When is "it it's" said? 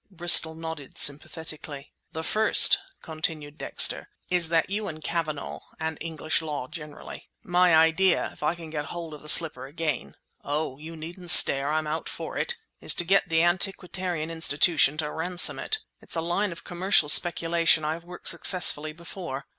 15.59-16.15